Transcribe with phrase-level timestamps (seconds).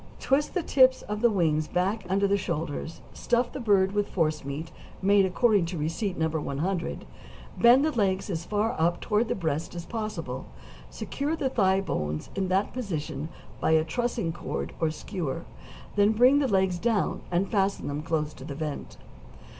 [0.19, 4.71] Twist the tips of the wings back under the shoulders, stuff the bird with forcemeat
[4.99, 6.27] made according to receipt No.
[6.27, 7.05] 100;
[7.59, 10.47] bend the legs as far up toward the breast as possible,
[10.89, 13.29] secure the thigh bones in that position
[13.59, 15.43] by a trussing cord or skewer;
[15.95, 18.97] then bring the legs down, and fasten them close to the vent.